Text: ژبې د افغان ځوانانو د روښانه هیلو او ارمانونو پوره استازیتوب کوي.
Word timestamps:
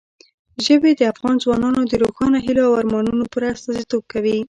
ژبې 0.65 0.91
د 0.95 1.01
افغان 1.11 1.35
ځوانانو 1.43 1.81
د 1.85 1.93
روښانه 2.03 2.37
هیلو 2.45 2.63
او 2.67 2.73
ارمانونو 2.81 3.23
پوره 3.31 3.47
استازیتوب 3.55 4.03
کوي. 4.13 4.37